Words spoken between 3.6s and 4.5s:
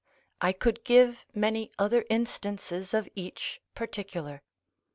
particular.